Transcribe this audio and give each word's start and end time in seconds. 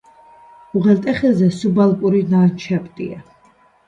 უღელტეხილზე 0.77 1.49
სუბალპური 1.57 2.21
ლანდშაფტია. 2.31 3.21